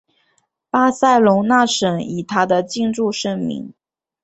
[0.71, 3.71] 巴塞隆纳省以它的建筑盛名。